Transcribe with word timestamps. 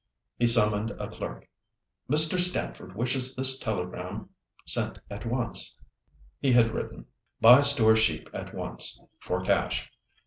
He 0.39 0.47
summoned 0.47 0.89
a 0.89 1.07
clerk. 1.07 1.47
"Mr. 2.09 2.39
Stamford 2.39 2.95
wishes 2.95 3.35
this 3.35 3.59
telegram 3.59 4.29
sent 4.65 4.97
at 5.11 5.27
once." 5.27 5.77
He 6.39 6.51
had 6.53 6.73
written: 6.73 7.05
"Buy 7.39 7.61
store 7.61 7.95
sheep 7.95 8.27
at 8.33 8.51
once—for 8.51 9.41
cash. 9.43 9.91